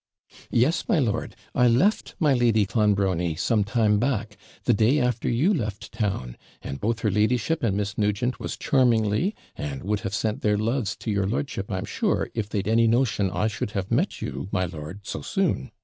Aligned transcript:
'Yes, 0.49 0.89
my 0.89 0.97
lord! 0.97 1.35
I 1.53 1.67
left 1.67 2.15
my 2.19 2.33
Lady 2.33 2.65
Clonbrony 2.65 3.35
some 3.35 3.63
time 3.63 3.99
back 3.99 4.35
the 4.63 4.73
day 4.73 4.97
after 4.97 5.29
you 5.29 5.53
left 5.53 5.91
town; 5.91 6.37
and 6.63 6.79
both 6.81 7.01
her 7.01 7.11
ladyship 7.11 7.61
and 7.61 7.77
Miss 7.77 7.99
Nugent 7.99 8.39
was 8.39 8.57
charmingly, 8.57 9.35
and 9.55 9.83
would 9.83 9.99
have 9.99 10.15
sent 10.15 10.41
their 10.41 10.57
loves 10.57 10.95
to 10.95 11.11
your 11.11 11.27
lordship, 11.27 11.71
I'm 11.71 11.85
sure, 11.85 12.31
if 12.33 12.49
they'd 12.49 12.67
any 12.67 12.87
notion 12.87 13.29
I 13.29 13.45
should 13.47 13.73
have 13.77 13.91
met 13.91 14.23
you, 14.23 14.49
my 14.51 14.65
lord, 14.65 15.01
so 15.05 15.21
soon. 15.21 15.69